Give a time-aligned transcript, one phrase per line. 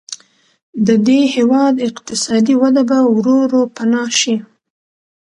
[0.87, 4.35] د دې هېواد اقتصادي وده به ورو ورو پناه شي.